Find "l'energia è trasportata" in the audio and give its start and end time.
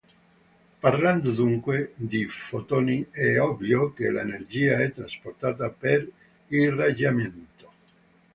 4.09-5.69